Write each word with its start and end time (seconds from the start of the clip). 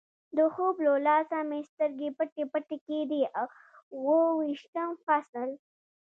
د 0.37 0.39
خوب 0.53 0.75
له 0.85 0.93
لاسه 1.07 1.37
مې 1.49 1.59
سترګې 1.71 2.09
پټې 2.17 2.43
پټې 2.51 2.77
کېدې، 2.87 3.21
اوه 3.41 4.19
ویشتم 4.39 4.89
فصل. 5.05 5.49